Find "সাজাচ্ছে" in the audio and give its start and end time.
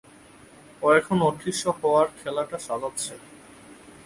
2.67-3.13